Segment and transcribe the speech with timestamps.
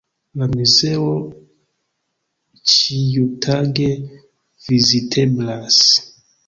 [0.41, 1.11] La muzeo
[2.73, 3.89] ĉiutage
[4.71, 5.81] viziteblas.